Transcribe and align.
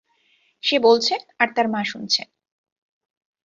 সে 0.63 0.75
বলছে 0.79 1.13
আর 1.39 1.47
তার 1.55 1.67
মা 1.67 1.81
শুনছে? 1.83 2.21